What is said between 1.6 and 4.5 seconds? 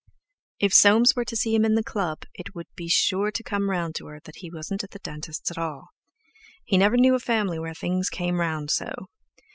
in the club it would be sure to come round to her that he